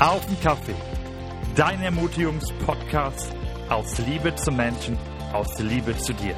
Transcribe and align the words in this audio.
Auf 0.00 0.24
den 0.26 0.38
Kaffee. 0.40 0.76
Dein 1.56 1.82
Ermutigungspodcast 1.82 3.34
aus 3.68 3.98
Liebe 3.98 4.32
zum 4.36 4.56
Menschen, 4.56 4.96
aus 5.32 5.58
Liebe 5.58 5.96
zu 5.98 6.14
dir. 6.14 6.36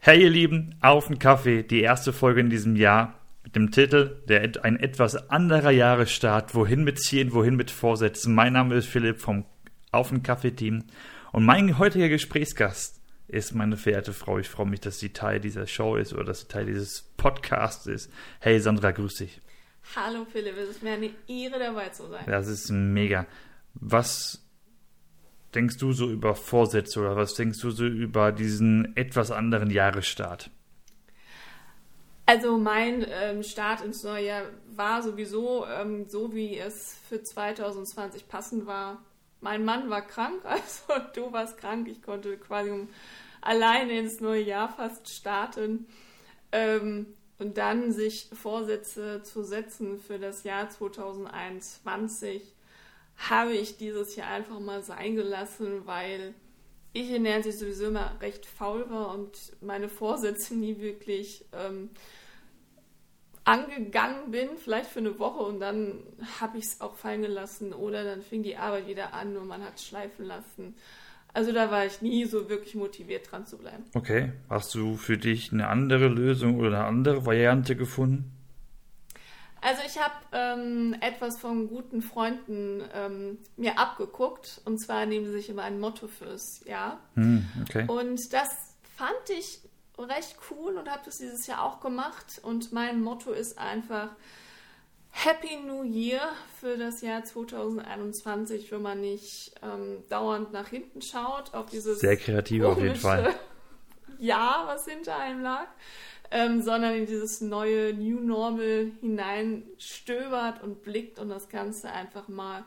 Hey 0.00 0.22
ihr 0.22 0.30
Lieben, 0.30 0.74
auf 0.80 1.06
den 1.06 1.20
Kaffee, 1.20 1.62
die 1.62 1.82
erste 1.82 2.12
Folge 2.12 2.40
in 2.40 2.50
diesem 2.50 2.74
Jahr 2.74 3.20
mit 3.44 3.54
dem 3.54 3.70
Titel 3.70 4.20
der 4.26 4.42
ein 4.64 4.80
etwas 4.80 5.30
anderer 5.30 5.70
Jahresstart, 5.70 6.56
wohin 6.56 6.82
mit 6.82 6.98
Zielen, 6.98 7.32
wohin 7.32 7.54
mit 7.54 7.70
Vorsätzen. 7.70 8.34
Mein 8.34 8.54
Name 8.54 8.74
ist 8.74 8.88
Philipp 8.88 9.20
vom 9.20 9.44
Auf 9.92 10.08
den 10.08 10.24
Kaffee 10.24 10.50
Team 10.50 10.86
und 11.30 11.44
mein 11.44 11.78
heutiger 11.78 12.08
Gesprächsgast 12.08 13.01
ist 13.28 13.54
meine 13.54 13.76
verehrte 13.76 14.12
Frau. 14.12 14.38
Ich 14.38 14.48
freue 14.48 14.66
mich, 14.66 14.80
dass 14.80 14.98
sie 14.98 15.12
Teil 15.12 15.40
dieser 15.40 15.66
Show 15.66 15.96
ist 15.96 16.12
oder 16.12 16.24
dass 16.24 16.40
sie 16.40 16.48
Teil 16.48 16.66
dieses 16.66 17.02
Podcasts 17.16 17.86
ist. 17.86 18.10
Hey 18.40 18.60
Sandra, 18.60 18.90
grüß 18.90 19.14
dich. 19.16 19.40
Hallo 19.96 20.24
Philipp, 20.30 20.56
es 20.56 20.70
ist 20.70 20.82
mir 20.82 20.92
eine 20.92 21.10
Ehre 21.28 21.58
dabei 21.58 21.88
zu 21.88 22.08
sein. 22.08 22.24
Das 22.26 22.46
ist 22.46 22.70
mega. 22.70 23.26
Was 23.74 24.42
denkst 25.54 25.78
du 25.78 25.92
so 25.92 26.10
über 26.10 26.34
Vorsätze 26.34 27.00
oder 27.00 27.16
was 27.16 27.34
denkst 27.34 27.60
du 27.60 27.70
so 27.70 27.84
über 27.84 28.32
diesen 28.32 28.96
etwas 28.96 29.30
anderen 29.30 29.70
Jahresstart? 29.70 30.50
Also 32.24 32.56
mein 32.56 33.04
ähm, 33.08 33.42
Start 33.42 33.84
ins 33.84 34.04
neue 34.04 34.26
Jahr 34.26 34.42
war 34.74 35.02
sowieso 35.02 35.66
ähm, 35.66 36.08
so, 36.08 36.32
wie 36.34 36.56
es 36.56 36.96
für 37.08 37.22
2020 37.22 38.28
passend 38.28 38.66
war. 38.66 39.02
Mein 39.42 39.64
Mann 39.64 39.90
war 39.90 40.02
krank, 40.02 40.40
also 40.44 41.04
du 41.14 41.32
warst 41.32 41.58
krank. 41.58 41.88
Ich 41.88 42.00
konnte 42.00 42.38
quasi 42.38 42.88
alleine 43.42 43.98
ins 43.98 44.20
neue 44.20 44.42
Jahr 44.42 44.70
fast 44.70 45.08
starten. 45.08 45.86
Ähm, 46.52 47.06
und 47.38 47.58
dann 47.58 47.90
sich 47.90 48.30
Vorsätze 48.32 49.22
zu 49.24 49.42
setzen 49.42 49.98
für 49.98 50.20
das 50.20 50.44
Jahr 50.44 50.70
2021, 50.70 52.54
habe 53.16 53.52
ich 53.52 53.76
dieses 53.76 54.14
Jahr 54.14 54.28
einfach 54.28 54.60
mal 54.60 54.82
sein 54.84 55.16
gelassen, 55.16 55.86
weil 55.86 56.34
ich 56.92 57.10
in 57.10 57.24
der 57.24 57.42
sowieso 57.42 57.86
immer 57.86 58.16
recht 58.20 58.46
faul 58.46 58.88
war 58.90 59.12
und 59.12 59.36
meine 59.60 59.88
Vorsätze 59.88 60.54
nie 60.54 60.78
wirklich 60.78 61.44
ähm, 61.52 61.90
angegangen 63.44 64.30
bin, 64.30 64.50
vielleicht 64.56 64.90
für 64.90 65.00
eine 65.00 65.18
Woche 65.18 65.42
und 65.42 65.60
dann 65.60 65.98
habe 66.40 66.58
ich 66.58 66.64
es 66.64 66.80
auch 66.80 66.94
fallen 66.94 67.22
gelassen 67.22 67.72
oder 67.72 68.04
dann 68.04 68.22
fing 68.22 68.42
die 68.42 68.56
Arbeit 68.56 68.86
wieder 68.86 69.14
an 69.14 69.36
und 69.36 69.48
man 69.48 69.62
hat 69.62 69.76
es 69.76 69.86
schleifen 69.86 70.26
lassen. 70.26 70.74
Also 71.34 71.52
da 71.52 71.70
war 71.70 71.86
ich 71.86 72.02
nie 72.02 72.26
so 72.26 72.48
wirklich 72.48 72.74
motiviert 72.74 73.30
dran 73.30 73.46
zu 73.46 73.56
bleiben. 73.56 73.84
Okay, 73.94 74.32
hast 74.50 74.74
du 74.74 74.96
für 74.96 75.16
dich 75.16 75.52
eine 75.52 75.68
andere 75.68 76.08
Lösung 76.08 76.58
oder 76.58 76.68
eine 76.68 76.84
andere 76.84 77.24
Variante 77.24 77.74
gefunden? 77.74 78.30
Also 79.62 79.80
ich 79.86 79.98
habe 79.98 80.14
ähm, 80.32 80.96
etwas 81.00 81.38
von 81.38 81.68
guten 81.68 82.02
Freunden 82.02 82.82
ähm, 82.94 83.38
mir 83.56 83.78
abgeguckt 83.78 84.60
und 84.64 84.78
zwar 84.78 85.06
nehmen 85.06 85.26
sie 85.26 85.32
sich 85.32 85.48
immer 85.48 85.62
ein 85.62 85.78
Motto 85.78 86.08
fürs 86.08 86.64
Jahr. 86.66 86.98
Hm, 87.14 87.46
okay. 87.62 87.84
Und 87.86 88.20
das 88.32 88.76
fand 88.96 89.38
ich 89.38 89.60
recht 89.98 90.36
cool 90.50 90.76
und 90.76 90.90
habe 90.90 91.02
das 91.04 91.18
dieses 91.18 91.46
Jahr 91.46 91.62
auch 91.62 91.80
gemacht 91.80 92.40
und 92.42 92.72
mein 92.72 93.00
Motto 93.02 93.32
ist 93.32 93.58
einfach 93.58 94.10
Happy 95.10 95.56
New 95.66 95.82
Year 95.82 96.20
für 96.58 96.78
das 96.78 97.02
Jahr 97.02 97.22
2021, 97.22 98.72
wenn 98.72 98.82
man 98.82 99.00
nicht 99.00 99.54
ähm, 99.62 100.02
dauernd 100.08 100.52
nach 100.52 100.68
hinten 100.68 101.02
schaut 101.02 101.52
auf 101.54 101.66
dieses 101.66 102.00
sehr 102.00 102.16
kreativ 102.16 102.64
auf 102.64 102.80
jeden 102.80 102.96
Fall 102.96 103.34
Ja, 104.22 104.62
was 104.66 104.86
hinter 104.86 105.18
einem 105.18 105.42
lag, 105.42 105.66
ähm, 106.30 106.62
sondern 106.62 106.94
in 106.94 107.06
dieses 107.06 107.40
neue 107.40 107.92
New 107.92 108.20
Normal 108.20 108.92
hineinstöbert 109.00 110.62
und 110.62 110.82
blickt 110.82 111.18
und 111.18 111.28
das 111.28 111.48
Ganze 111.48 111.90
einfach 111.90 112.28
mal 112.28 112.64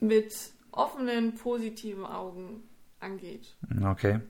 mit 0.00 0.32
offenen, 0.70 1.34
positiven 1.34 2.06
Augen 2.06 2.62
angeht. 3.00 3.54
Okay. 3.84 4.20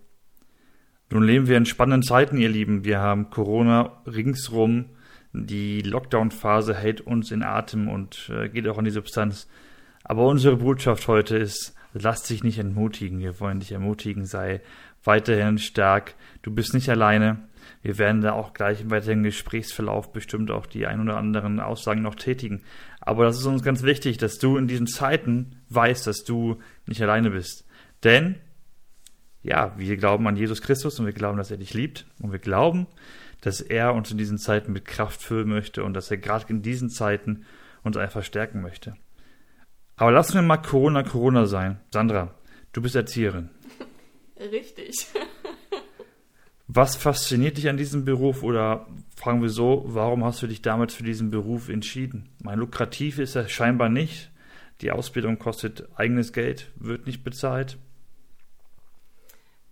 Nun 1.13 1.25
leben 1.25 1.47
wir 1.47 1.57
in 1.57 1.67
spannenden 1.67 2.03
Zeiten, 2.03 2.39
ihr 2.39 2.49
Lieben. 2.49 2.85
Wir 2.85 3.01
haben 3.01 3.31
Corona 3.31 4.03
ringsrum 4.07 4.87
die 5.33 5.81
Lockdown-Phase 5.81 6.75
hält 6.75 7.01
uns 7.01 7.31
in 7.31 7.43
Atem 7.43 7.89
und 7.89 8.31
äh, 8.33 8.49
geht 8.49 8.69
auch 8.69 8.79
an 8.79 8.85
die 8.85 8.91
Substanz. 8.91 9.49
Aber 10.05 10.27
unsere 10.27 10.57
Botschaft 10.57 11.09
heute 11.09 11.39
ist, 11.39 11.75
lass 11.95 12.25
dich 12.25 12.45
nicht 12.45 12.59
entmutigen. 12.59 13.19
Wir 13.21 13.41
wollen 13.41 13.61
dich 13.61 13.73
ermutigen, 13.73 14.27
sei 14.27 14.61
weiterhin 15.05 15.59
stark. 15.59 16.15
Du 16.43 16.53
bist 16.53 16.75
nicht 16.75 16.89
alleine. 16.91 17.49
Wir 17.81 17.97
werden 17.99 18.21
da 18.21 18.33
auch 18.33 18.53
gleich 18.53 18.83
im 18.83 18.91
weiteren 18.91 19.23
Gesprächsverlauf 19.23 20.13
bestimmt 20.13 20.51
auch 20.51 20.67
die 20.67 20.87
ein 20.87 21.01
oder 21.01 21.17
anderen 21.17 21.61
Aussagen 21.61 22.03
noch 22.03 22.15
tätigen. 22.15 22.63
Aber 23.01 23.25
das 23.25 23.39
ist 23.39 23.47
uns 23.47 23.63
ganz 23.63 23.83
wichtig, 23.83 24.19
dass 24.19 24.39
du 24.39 24.57
in 24.57 24.69
diesen 24.69 24.87
Zeiten 24.87 25.57
weißt, 25.71 26.07
dass 26.07 26.25
du 26.25 26.59
nicht 26.87 27.03
alleine 27.03 27.31
bist. 27.31 27.67
Denn, 28.05 28.37
ja, 29.43 29.75
wir 29.77 29.97
glauben 29.97 30.27
an 30.29 30.37
Jesus 30.37 30.63
Christus 30.63 30.99
und 30.99 31.07
wir 31.07 31.13
glauben, 31.13 31.39
dass 31.39 31.51
er 31.51 31.57
dich 31.57 31.75
liebt 31.75 32.07
und 32.21 32.33
wir 32.33 32.39
glauben, 32.39 32.87
dass 33.41 33.61
er 33.61 33.95
uns 33.95 34.11
in 34.11 34.19
diesen 34.19 34.39
Zeiten 34.39 34.73
mit 34.73 34.85
Kraft 34.85 35.23
füllen 35.23 35.49
möchte 35.49 35.83
und 35.83 35.95
dass 35.95 36.11
er 36.11 36.17
gerade 36.17 36.47
in 36.49 36.63
diesen 36.63 36.91
Zeiten 36.91 37.45
uns 37.83 37.97
einfach 37.97 38.23
stärken 38.23 38.63
möchte. 38.63 38.95
Aber 39.97 40.13
lassen 40.13 40.35
wir 40.35 40.43
mal 40.43 40.59
Corona 40.59 41.03
Corona 41.03 41.47
sein. 41.47 41.81
Sandra, 41.93 42.35
du 42.73 42.83
bist 42.83 42.95
Erzieherin. 42.95 43.51
Richtig. 44.41 45.07
Was 46.69 46.97
fasziniert 46.97 47.59
dich 47.59 47.69
an 47.69 47.77
diesem 47.77 48.05
Beruf 48.05 48.43
oder 48.43 48.87
fragen 49.17 49.43
wir 49.43 49.51
so, 49.51 49.85
warum 49.89 50.25
hast 50.25 50.41
du 50.43 50.47
dich 50.47 50.63
damals 50.63 50.95
für 50.95 51.03
diesen 51.03 51.31
Beruf 51.31 51.69
entschieden? 51.69 52.31
Mein 52.43 52.59
lukrativ 52.59 53.19
ist 53.19 53.35
er 53.35 53.49
scheinbar 53.49 53.89
nicht. 53.89 54.31
Die 54.81 54.91
Ausbildung 54.91 55.39
kostet 55.39 55.87
eigenes 55.97 56.33
Geld, 56.33 56.71
wird 56.77 57.07
nicht 57.07 57.25
bezahlt. 57.25 57.77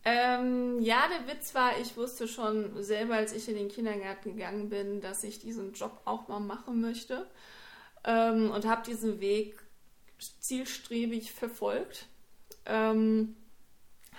Ähm, 0.05 0.81
ja, 0.81 1.05
der 1.09 1.33
Witz 1.33 1.55
war, 1.55 1.79
ich 1.79 1.97
wusste 1.97 2.27
schon 2.27 2.83
selber, 2.83 3.17
als 3.17 3.33
ich 3.33 3.49
in 3.49 3.57
den 3.57 3.69
Kindergarten 3.69 4.37
gegangen 4.37 4.71
bin, 4.71 5.01
dass 5.01 5.25
ich 5.25 5.41
diesen 5.41 5.75
Job 5.75 6.01
auch 6.07 6.29
mal 6.29 6.41
machen 6.41 6.81
möchte 6.81 7.27
ähm, 8.05 8.51
und 8.51 8.65
habe 8.65 8.83
diesen 8.85 9.21
Weg 9.21 9.63
zielstrebig 10.41 11.33
verfolgt. 11.33 12.07
Ähm, 12.65 13.37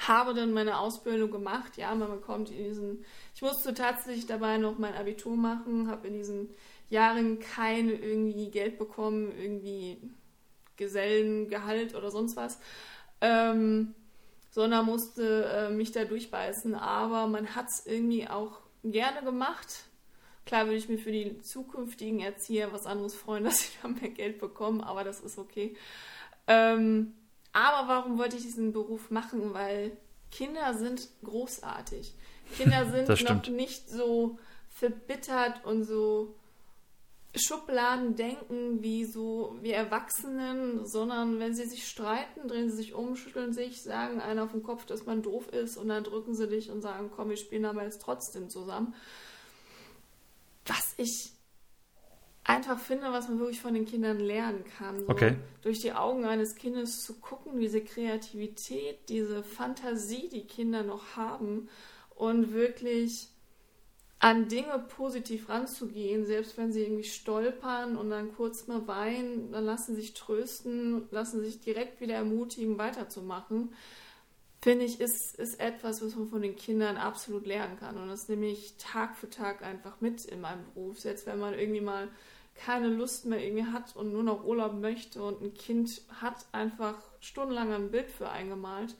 habe 0.07 0.33
dann 0.33 0.53
meine 0.53 0.79
Ausbildung 0.79 1.31
gemacht. 1.31 1.77
Ja, 1.77 1.93
man 1.95 2.11
bekommt 2.11 2.49
in 2.49 2.63
diesen. 2.63 3.05
Ich 3.35 3.41
musste 3.41 3.73
tatsächlich 3.73 4.25
dabei 4.25 4.57
noch 4.57 4.77
mein 4.77 4.95
Abitur 4.95 5.35
machen, 5.35 5.89
habe 5.89 6.07
in 6.07 6.13
diesen 6.13 6.49
Jahren 6.89 7.39
kein 7.39 7.89
irgendwie 7.89 8.49
Geld 8.49 8.77
bekommen, 8.77 9.31
irgendwie 9.31 9.97
Gesellengehalt 10.75 11.95
oder 11.95 12.09
sonst 12.09 12.35
was. 12.35 12.59
Ähm, 13.21 13.93
sondern 14.51 14.85
musste 14.85 15.45
äh, 15.45 15.69
mich 15.69 15.91
da 15.91 16.05
durchbeißen. 16.05 16.75
Aber 16.75 17.25
man 17.27 17.55
hat 17.55 17.67
es 17.69 17.85
irgendwie 17.85 18.27
auch 18.27 18.59
gerne 18.83 19.23
gemacht. 19.23 19.85
Klar 20.45 20.65
würde 20.65 20.77
ich 20.77 20.89
mir 20.89 20.97
für 20.97 21.11
die 21.11 21.41
zukünftigen 21.41 22.19
Erzieher 22.19 22.71
was 22.73 22.85
anderes 22.85 23.15
freuen, 23.15 23.43
dass 23.45 23.61
sie 23.61 23.69
da 23.81 23.87
mehr 23.87 24.09
Geld 24.09 24.39
bekommen, 24.39 24.81
aber 24.81 25.03
das 25.03 25.21
ist 25.21 25.39
okay. 25.39 25.75
Ähm, 26.47 27.13
aber 27.53 27.87
warum 27.87 28.17
wollte 28.17 28.37
ich 28.37 28.43
diesen 28.43 28.73
Beruf 28.73 29.09
machen? 29.09 29.53
Weil 29.53 29.91
Kinder 30.31 30.73
sind 30.73 31.07
großartig. 31.23 32.13
Kinder 32.55 32.85
sind 33.07 33.29
noch 33.29 33.47
nicht 33.47 33.89
so 33.89 34.37
verbittert 34.69 35.65
und 35.65 35.83
so 35.83 36.35
Schubladen 37.33 38.15
denken 38.15 38.81
wie 38.83 39.05
so 39.05 39.55
wie 39.61 39.71
Erwachsenen, 39.71 40.85
sondern 40.85 41.39
wenn 41.39 41.55
sie 41.55 41.65
sich 41.65 41.87
streiten, 41.87 42.47
drehen 42.47 42.69
sie 42.69 42.75
sich 42.75 42.93
um, 42.93 43.15
schütteln 43.15 43.53
sich, 43.53 43.81
sagen 43.83 44.19
einer 44.19 44.43
auf 44.43 44.51
den 44.51 44.63
Kopf, 44.63 44.85
dass 44.85 45.05
man 45.05 45.21
doof 45.21 45.47
ist 45.47 45.77
und 45.77 45.87
dann 45.87 46.03
drücken 46.03 46.35
sie 46.35 46.47
dich 46.47 46.71
und 46.71 46.81
sagen, 46.81 47.09
komm, 47.15 47.29
wir 47.29 47.37
spielen 47.37 47.65
aber 47.65 47.83
jetzt 47.83 48.01
trotzdem 48.01 48.49
zusammen. 48.49 48.93
Was 50.65 50.93
ich 50.97 51.31
einfach 52.43 52.79
finde, 52.79 53.11
was 53.13 53.29
man 53.29 53.39
wirklich 53.39 53.61
von 53.61 53.73
den 53.73 53.85
Kindern 53.85 54.19
lernen 54.19 54.65
kann. 54.77 54.99
So 54.99 55.09
okay. 55.09 55.35
Durch 55.61 55.79
die 55.79 55.93
Augen 55.93 56.25
eines 56.25 56.55
Kindes 56.55 57.01
zu 57.01 57.19
gucken, 57.19 57.59
diese 57.59 57.81
Kreativität, 57.81 59.09
diese 59.09 59.43
Fantasie, 59.43 60.27
die 60.29 60.45
Kinder 60.45 60.83
noch 60.83 61.15
haben 61.15 61.69
und 62.15 62.51
wirklich 62.53 63.29
an 64.21 64.47
Dinge 64.47 64.77
positiv 64.95 65.49
ranzugehen, 65.49 66.27
selbst 66.27 66.55
wenn 66.55 66.71
sie 66.71 66.83
irgendwie 66.83 67.03
stolpern 67.03 67.97
und 67.97 68.11
dann 68.11 68.35
kurz 68.35 68.67
mal 68.67 68.87
weinen, 68.87 69.51
dann 69.51 69.65
lassen 69.65 69.95
sich 69.95 70.13
trösten, 70.13 71.07
lassen 71.09 71.43
sich 71.43 71.59
direkt 71.59 72.01
wieder 72.01 72.13
ermutigen, 72.13 72.77
weiterzumachen, 72.77 73.73
finde 74.61 74.85
ich, 74.85 75.01
ist, 75.01 75.35
ist 75.37 75.59
etwas, 75.59 76.05
was 76.05 76.15
man 76.15 76.27
von 76.27 76.43
den 76.43 76.55
Kindern 76.55 76.97
absolut 76.97 77.47
lernen 77.47 77.79
kann. 77.79 77.97
Und 77.97 78.09
das 78.09 78.29
nehme 78.29 78.45
ich 78.45 78.75
Tag 78.77 79.17
für 79.17 79.27
Tag 79.27 79.63
einfach 79.63 80.01
mit 80.01 80.23
in 80.25 80.39
meinem 80.39 80.65
Beruf. 80.65 80.99
Selbst 80.99 81.25
wenn 81.25 81.39
man 81.39 81.55
irgendwie 81.55 81.81
mal 81.81 82.07
keine 82.53 82.89
Lust 82.89 83.25
mehr 83.25 83.43
irgendwie 83.43 83.65
hat 83.65 83.95
und 83.95 84.13
nur 84.13 84.21
noch 84.21 84.43
Urlaub 84.43 84.73
möchte 84.73 85.23
und 85.23 85.41
ein 85.41 85.55
Kind 85.55 86.03
hat 86.21 86.45
einfach 86.51 86.93
stundenlang 87.21 87.73
ein 87.73 87.89
Bild 87.89 88.11
für 88.11 88.29
eingemalt 88.29 88.95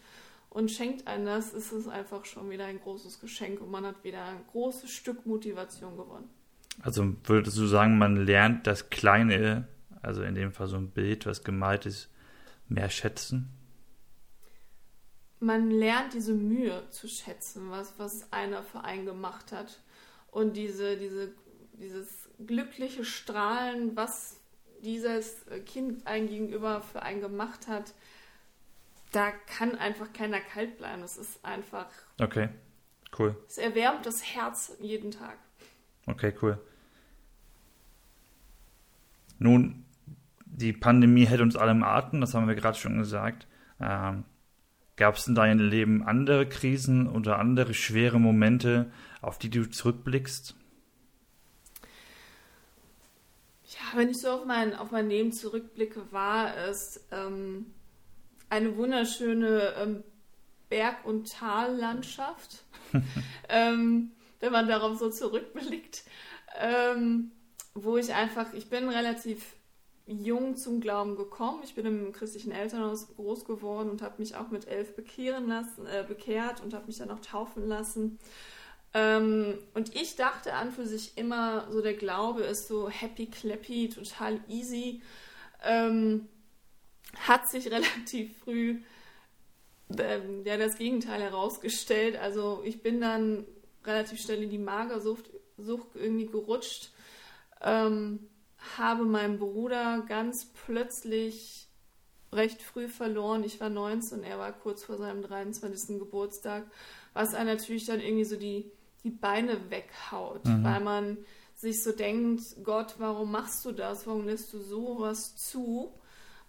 und 0.51 0.69
schenkt 0.69 1.07
einem 1.07 1.25
das, 1.25 1.53
ist 1.53 1.71
es 1.71 1.87
einfach 1.87 2.25
schon 2.25 2.49
wieder 2.49 2.65
ein 2.65 2.79
großes 2.81 3.21
Geschenk 3.21 3.61
und 3.61 3.71
man 3.71 3.85
hat 3.85 4.03
wieder 4.03 4.23
ein 4.25 4.43
großes 4.51 4.91
Stück 4.91 5.25
Motivation 5.25 5.95
gewonnen. 5.95 6.29
Also 6.81 7.15
würdest 7.23 7.57
du 7.57 7.65
sagen, 7.67 7.97
man 7.97 8.17
lernt 8.17 8.67
das 8.67 8.89
Kleine, 8.89 9.67
also 10.01 10.23
in 10.23 10.35
dem 10.35 10.51
Fall 10.51 10.67
so 10.67 10.75
ein 10.75 10.89
Bild, 10.89 11.25
was 11.25 11.45
gemalt 11.45 11.85
ist, 11.85 12.09
mehr 12.67 12.89
schätzen? 12.89 13.49
Man 15.39 15.71
lernt 15.71 16.13
diese 16.13 16.33
Mühe 16.33 16.83
zu 16.89 17.07
schätzen, 17.07 17.71
was, 17.71 17.93
was 17.97 18.31
einer 18.33 18.61
für 18.61 18.83
einen 18.83 19.05
gemacht 19.05 19.53
hat. 19.53 19.79
Und 20.31 20.57
diese, 20.57 20.97
diese, 20.97 21.31
dieses 21.73 22.29
glückliche 22.45 23.05
Strahlen, 23.05 23.95
was 23.95 24.41
dieses 24.83 25.45
Kind 25.65 26.05
einem 26.07 26.27
gegenüber 26.27 26.81
für 26.81 27.03
einen 27.03 27.21
gemacht 27.21 27.67
hat, 27.69 27.93
da 29.11 29.31
kann 29.31 29.77
einfach 29.77 30.13
keiner 30.13 30.39
kalt 30.39 30.77
bleiben. 30.77 31.03
Es 31.03 31.17
ist 31.17 31.43
einfach. 31.43 31.87
Okay, 32.19 32.49
cool. 33.19 33.35
Es 33.47 33.57
erwärmt 33.57 34.05
das 34.05 34.23
Herz 34.23 34.75
jeden 34.79 35.11
Tag. 35.11 35.37
Okay, 36.07 36.33
cool. 36.41 36.59
Nun, 39.37 39.85
die 40.45 40.73
Pandemie 40.73 41.25
hält 41.25 41.41
uns 41.41 41.55
alle 41.55 41.71
im 41.71 41.83
Atem, 41.83 42.21
das 42.21 42.33
haben 42.33 42.47
wir 42.47 42.55
gerade 42.55 42.77
schon 42.77 42.97
gesagt. 42.97 43.47
Ähm, 43.79 44.25
Gab 45.01 45.15
es 45.15 45.27
in 45.27 45.33
deinem 45.33 45.67
Leben 45.67 46.03
andere 46.03 46.47
Krisen 46.47 47.07
oder 47.07 47.39
andere 47.39 47.73
schwere 47.73 48.19
Momente, 48.19 48.91
auf 49.21 49.39
die 49.39 49.49
du 49.49 49.67
zurückblickst? 49.67 50.55
Ja, 53.65 53.97
wenn 53.97 54.09
ich 54.09 54.19
so 54.19 54.29
auf 54.29 54.45
mein, 54.45 54.75
auf 54.75 54.91
mein 54.91 55.09
Leben 55.09 55.31
zurückblicke, 55.31 56.11
war 56.11 56.55
es 56.55 57.07
ähm, 57.11 57.73
eine 58.51 58.75
wunderschöne 58.75 59.73
ähm, 59.77 60.03
Berg- 60.69 61.05
und 61.05 61.31
Tallandschaft, 61.31 62.63
ähm, 63.49 64.11
wenn 64.41 64.51
man 64.51 64.67
darauf 64.67 64.99
so 64.99 65.09
zurückblickt, 65.09 66.03
ähm, 66.59 67.31
wo 67.73 67.95
ich 67.95 68.13
einfach, 68.13 68.53
ich 68.53 68.69
bin 68.69 68.89
relativ 68.89 69.55
jung 70.05 70.57
zum 70.57 70.81
Glauben 70.81 71.15
gekommen. 71.15 71.61
Ich 71.63 71.75
bin 71.75 71.85
im 71.85 72.11
christlichen 72.11 72.51
Elternhaus 72.51 73.15
groß 73.15 73.45
geworden 73.45 73.89
und 73.89 74.01
habe 74.01 74.15
mich 74.17 74.35
auch 74.35 74.49
mit 74.49 74.67
elf 74.67 74.95
bekehren 74.97 75.47
lassen, 75.47 75.85
äh, 75.85 76.03
bekehrt 76.05 76.61
und 76.61 76.73
habe 76.73 76.87
mich 76.87 76.97
dann 76.97 77.11
auch 77.11 77.21
taufen 77.21 77.69
lassen. 77.69 78.19
Ähm, 78.93 79.59
und 79.73 79.95
ich 79.95 80.17
dachte 80.17 80.55
an 80.55 80.73
für 80.73 80.85
sich 80.85 81.17
immer, 81.17 81.71
so 81.71 81.81
der 81.81 81.93
Glaube 81.93 82.41
ist 82.41 82.67
so 82.67 82.89
happy 82.89 83.27
clappy, 83.27 83.87
total 83.87 84.41
easy. 84.49 85.01
Ähm, 85.63 86.27
hat 87.27 87.49
sich 87.49 87.65
relativ 87.71 88.37
früh 88.39 88.81
ähm, 89.97 90.43
ja, 90.45 90.57
das 90.57 90.77
Gegenteil 90.77 91.21
herausgestellt. 91.21 92.17
Also 92.17 92.61
ich 92.63 92.81
bin 92.81 93.01
dann 93.01 93.45
relativ 93.83 94.21
schnell 94.21 94.43
in 94.43 94.49
die 94.49 94.57
Magersucht 94.57 95.29
Sucht 95.57 95.95
irgendwie 95.95 96.27
gerutscht, 96.27 96.91
ähm, 97.61 98.19
habe 98.77 99.05
meinen 99.05 99.39
Bruder 99.39 100.03
ganz 100.07 100.51
plötzlich 100.65 101.67
recht 102.31 102.61
früh 102.61 102.87
verloren. 102.87 103.43
Ich 103.43 103.59
war 103.59 103.69
19, 103.69 104.23
er 104.23 104.39
war 104.39 104.53
kurz 104.53 104.83
vor 104.83 104.97
seinem 104.97 105.21
23. 105.21 105.99
Geburtstag, 105.99 106.65
was 107.13 107.33
er 107.33 107.43
natürlich 107.43 107.85
dann 107.85 107.99
irgendwie 107.99 108.23
so 108.23 108.37
die, 108.37 108.71
die 109.03 109.09
Beine 109.09 109.69
weghaut, 109.69 110.45
mhm. 110.45 110.63
weil 110.63 110.79
man 110.79 111.17
sich 111.55 111.83
so 111.83 111.91
denkt, 111.91 112.41
Gott, 112.63 112.95
warum 112.97 113.31
machst 113.31 113.65
du 113.65 113.71
das? 113.71 114.07
Warum 114.07 114.25
lässt 114.25 114.53
du 114.53 114.59
sowas 114.59 115.35
zu? 115.35 115.91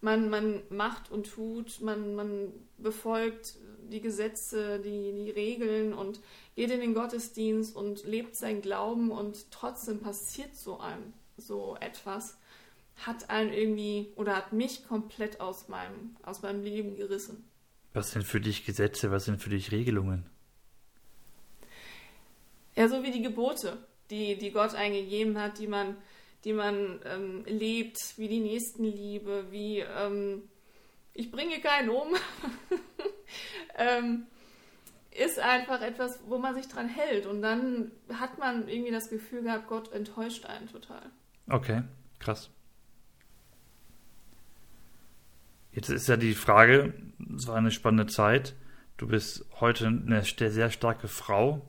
Man, 0.03 0.29
man 0.29 0.63
macht 0.69 1.11
und 1.11 1.31
tut, 1.31 1.81
man, 1.81 2.15
man 2.15 2.53
befolgt 2.77 3.57
die 3.91 4.01
Gesetze, 4.01 4.81
die, 4.81 5.13
die 5.13 5.31
Regeln 5.31 5.95
und 5.95 6.21
geht 6.57 6.71
in 6.71 6.81
den 6.81 6.95
Gottesdienst 6.95 7.75
und 7.75 8.05
lebt 8.05 8.37
sein 8.37 8.63
Glauben 8.63 9.11
und 9.11 9.51
trotzdem 9.51 10.01
passiert 10.01 10.55
so 10.55 10.79
einem 10.79 11.13
so 11.37 11.77
etwas, 11.81 12.39
hat 13.07 13.31
einen 13.31 13.53
irgendwie 13.53 14.13
oder 14.17 14.37
hat 14.37 14.53
mich 14.53 14.87
komplett 14.87 15.41
aus 15.41 15.69
meinem, 15.69 16.17
aus 16.23 16.43
meinem 16.43 16.63
Leben 16.63 16.97
gerissen. 16.97 17.45
Was 17.95 18.13
sind 18.13 18.25
für 18.25 18.41
dich 18.41 18.65
Gesetze, 18.65 19.11
was 19.11 19.25
sind 19.25 19.41
für 19.41 19.51
dich 19.51 19.73
Regelungen? 19.73 20.25
Ja, 22.75 22.89
so 22.89 23.03
wie 23.03 23.11
die 23.11 23.23
Gebote, 23.23 23.87
die, 24.11 24.37
die 24.37 24.51
Gott 24.51 24.75
eingegeben 24.75 25.39
hat, 25.39 25.59
die 25.59 25.67
man 25.67 25.97
die 26.45 26.53
man 26.53 27.01
ähm, 27.05 27.45
lebt, 27.47 27.99
wie 28.17 28.29
die 28.29 28.41
Nächstenliebe, 28.41 29.47
wie 29.51 29.81
ähm, 29.81 30.43
ich 31.15 31.31
bringe 31.31 31.61
keinen 31.61 31.91
um, 31.91 32.09
ähm, 33.77 34.27
ist 35.11 35.39
einfach 35.39 35.83
etwas, 35.83 36.21
wo 36.27 36.39
man 36.39 36.55
sich 36.55 36.69
dran 36.69 36.89
hält. 36.89 37.27
Und 37.27 37.43
dann 37.43 37.93
hat 38.13 38.39
man 38.39 38.69
irgendwie 38.69 38.93
das 38.93 39.11
Gefühl 39.11 39.43
gehabt, 39.43 39.69
Gott 39.69 39.93
enttäuscht 39.93 40.47
einen 40.47 40.69
total. 40.69 41.03
Okay, 41.49 41.83
krass. 42.19 42.51
Jetzt 45.73 45.89
ist 45.91 46.09
ja 46.09 46.17
die 46.17 46.35
Frage, 46.35 46.95
es 47.35 47.47
war 47.47 47.57
eine 47.57 47.71
spannende 47.71 48.07
Zeit. 48.07 48.55
Du 48.97 49.07
bist 49.07 49.45
heute 49.61 49.87
eine 49.87 50.23
sehr 50.23 50.71
starke 50.71 51.09
Frau. 51.09 51.67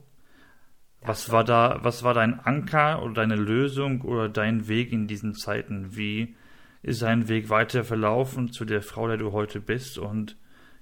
Was 1.05 1.31
war 1.31 1.43
da, 1.43 1.79
was 1.81 2.03
war 2.03 2.13
dein 2.13 2.39
Anker 2.39 3.03
oder 3.03 3.13
deine 3.13 3.35
Lösung 3.35 4.01
oder 4.01 4.29
dein 4.29 4.69
Weg 4.69 4.93
in 4.93 5.07
diesen 5.07 5.35
Zeiten? 5.35 5.97
Wie 5.97 6.35
ist 6.81 7.01
dein 7.01 7.27
Weg 7.27 7.49
weiter 7.49 7.83
verlaufen 7.83 8.53
zu 8.53 8.63
der 8.63 8.81
Frau, 8.81 9.07
der 9.07 9.17
du 9.17 9.33
heute 9.33 9.59
bist? 9.59 9.97
Und 9.97 10.37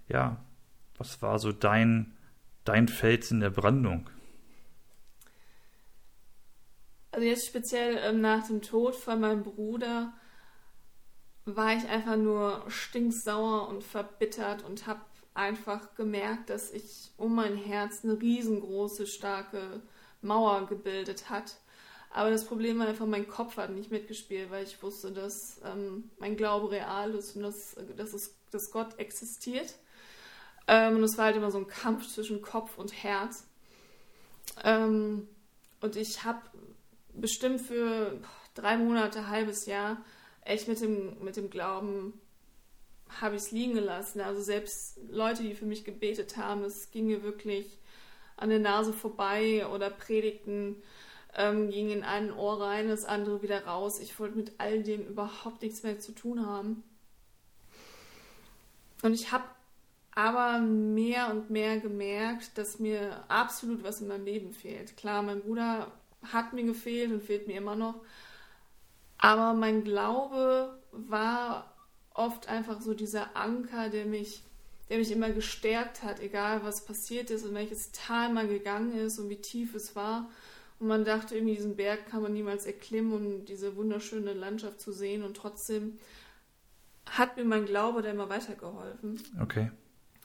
ja, 0.07 0.43
was 0.97 1.23
war 1.23 1.39
so 1.39 1.51
dein, 1.51 2.15
dein 2.65 2.87
Fels 2.87 3.31
in 3.31 3.39
der 3.39 3.49
Brandung? 3.49 4.09
Also 7.11 7.25
jetzt 7.25 7.47
speziell 7.47 7.97
ähm, 8.03 8.21
nach 8.21 8.45
dem 8.45 8.61
Tod 8.61 8.95
von 8.95 9.19
meinem 9.19 9.41
Bruder 9.41 10.13
war 11.45 11.75
ich 11.75 11.87
einfach 11.89 12.15
nur 12.15 12.63
stinksauer 12.67 13.67
und 13.69 13.83
verbittert 13.83 14.63
und 14.63 14.85
habe 14.85 15.01
einfach 15.33 15.95
gemerkt, 15.95 16.51
dass 16.51 16.71
ich 16.71 17.11
um 17.17 17.35
mein 17.35 17.57
Herz 17.57 18.03
eine 18.03 18.21
riesengroße, 18.21 19.07
starke 19.07 19.81
Mauer 20.21 20.67
gebildet 20.67 21.29
hat. 21.29 21.57
Aber 22.13 22.29
das 22.29 22.45
Problem 22.45 22.79
war 22.79 22.87
einfach, 22.87 23.05
mein 23.05 23.27
Kopf 23.27 23.57
hat 23.57 23.69
nicht 23.69 23.91
mitgespielt, 23.91 24.51
weil 24.51 24.63
ich 24.63 24.81
wusste, 24.83 25.11
dass 25.11 25.61
ähm, 25.63 26.09
mein 26.19 26.35
Glaube 26.35 26.71
real 26.71 27.11
ist 27.15 27.35
und 27.35 27.43
dass, 27.43 27.75
dass, 27.95 28.13
es, 28.13 28.35
dass 28.51 28.71
Gott 28.71 28.99
existiert. 28.99 29.75
Ähm, 30.67 30.97
und 30.97 31.03
es 31.03 31.17
war 31.17 31.25
halt 31.25 31.37
immer 31.37 31.51
so 31.51 31.57
ein 31.57 31.67
Kampf 31.67 32.07
zwischen 32.07 32.41
Kopf 32.41 32.77
und 32.77 32.91
Herz. 32.91 33.45
Ähm, 34.63 35.27
und 35.79 35.95
ich 35.95 36.23
habe 36.23 36.41
bestimmt 37.13 37.61
für 37.61 38.19
drei 38.53 38.77
Monate, 38.77 39.29
halbes 39.29 39.65
Jahr 39.65 40.03
echt 40.41 40.67
mit 40.67 40.81
dem, 40.81 41.23
mit 41.23 41.37
dem 41.37 41.49
Glauben 41.49 42.13
habe 43.19 43.35
ich 43.35 43.41
es 43.43 43.51
liegen 43.51 43.73
gelassen. 43.73 44.21
Also 44.21 44.41
selbst 44.41 44.97
Leute, 45.09 45.43
die 45.43 45.53
für 45.53 45.65
mich 45.65 45.83
gebetet 45.83 46.37
haben, 46.37 46.63
es 46.63 46.91
ging 46.91 47.07
mir 47.07 47.23
wirklich 47.23 47.77
an 48.41 48.49
der 48.49 48.59
Nase 48.59 48.91
vorbei 48.91 49.67
oder 49.67 49.89
Predigten 49.89 50.81
ähm, 51.35 51.69
gingen 51.69 51.99
in 51.99 52.03
ein 52.03 52.33
Ohr 52.33 52.59
rein, 52.59 52.89
das 52.89 53.05
andere 53.05 53.41
wieder 53.41 53.65
raus. 53.65 53.99
Ich 53.99 54.19
wollte 54.19 54.37
mit 54.37 54.53
all 54.57 54.83
dem 54.83 55.05
überhaupt 55.05 55.61
nichts 55.61 55.83
mehr 55.83 55.99
zu 55.99 56.11
tun 56.11 56.45
haben. 56.45 56.83
Und 59.03 59.13
ich 59.13 59.31
habe 59.31 59.45
aber 60.13 60.59
mehr 60.59 61.29
und 61.29 61.49
mehr 61.49 61.79
gemerkt, 61.79 62.57
dass 62.57 62.79
mir 62.79 63.23
absolut 63.29 63.83
was 63.83 64.01
in 64.01 64.07
meinem 64.07 64.25
Leben 64.25 64.53
fehlt. 64.53 64.97
Klar, 64.97 65.21
mein 65.21 65.41
Bruder 65.41 65.91
hat 66.31 66.53
mir 66.53 66.63
gefehlt 66.63 67.11
und 67.11 67.23
fehlt 67.23 67.47
mir 67.47 67.57
immer 67.57 67.75
noch. 67.75 67.95
Aber 69.17 69.53
mein 69.53 69.83
Glaube 69.83 70.79
war 70.91 71.73
oft 72.13 72.49
einfach 72.49 72.81
so 72.81 72.93
dieser 72.93 73.35
Anker, 73.35 73.89
der 73.89 74.05
mich 74.05 74.43
der 74.91 74.97
mich 74.97 75.09
immer 75.13 75.29
gestärkt 75.29 76.03
hat, 76.03 76.19
egal 76.19 76.65
was 76.65 76.83
passiert 76.83 77.29
ist 77.29 77.45
und 77.45 77.53
welches 77.53 77.93
Tal 77.93 78.33
man 78.33 78.49
gegangen 78.49 78.93
ist 78.93 79.19
und 79.19 79.29
wie 79.29 79.37
tief 79.37 79.73
es 79.73 79.95
war. 79.95 80.29
Und 80.81 80.87
man 80.87 81.05
dachte, 81.05 81.33
irgendwie 81.33 81.55
diesen 81.55 81.77
Berg 81.77 82.07
kann 82.07 82.21
man 82.21 82.33
niemals 82.33 82.65
erklimmen 82.65 83.13
und 83.13 83.45
diese 83.45 83.77
wunderschöne 83.77 84.33
Landschaft 84.33 84.81
zu 84.81 84.91
sehen. 84.91 85.23
Und 85.23 85.37
trotzdem 85.37 85.97
hat 87.05 87.37
mir 87.37 87.45
mein 87.45 87.65
Glaube 87.65 88.01
da 88.01 88.09
immer 88.09 88.27
weitergeholfen. 88.27 89.23
Okay. 89.41 89.71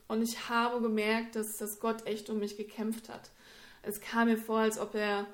Und 0.08 0.20
ich 0.20 0.48
habe 0.48 0.82
gemerkt, 0.82 1.36
dass, 1.36 1.58
dass 1.58 1.78
Gott 1.78 2.04
echt 2.04 2.28
um 2.28 2.40
mich 2.40 2.56
gekämpft 2.56 3.08
hat. 3.08 3.30
Es 3.82 4.00
kam 4.00 4.26
mir 4.26 4.36
vor, 4.36 4.58
als 4.58 4.80
ob 4.80 4.96
er 4.96 5.28